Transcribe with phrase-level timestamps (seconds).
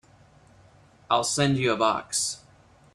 [1.11, 2.39] I'll send you a box.